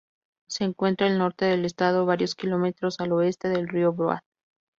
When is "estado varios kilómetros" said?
1.63-2.99